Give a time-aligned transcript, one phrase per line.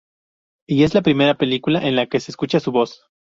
[0.67, 3.05] Y es la primera película en la que se escucha su voz.